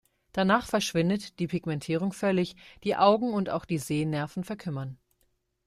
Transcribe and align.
Danach 0.31 0.65
verschwindet 0.65 1.37
die 1.37 1.45
Pigmentierung 1.45 2.11
völlig, 2.11 2.55
die 2.83 2.95
Augen 2.95 3.33
und 3.35 3.51
auch 3.51 3.65
die 3.65 3.77
Sehnerven 3.77 4.43
verkümmern. 4.43 4.97